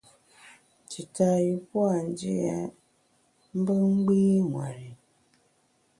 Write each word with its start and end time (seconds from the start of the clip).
Tita 0.89 1.29
yü 1.45 1.55
pua’ 1.67 1.93
ndia 2.07 2.57
mbe 3.57 3.75
gbî 3.97 4.21
ṅweri. 4.49 4.89